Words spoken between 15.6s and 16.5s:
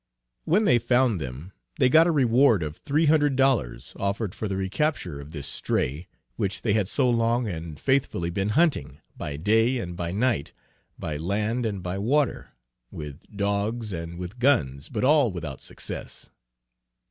success.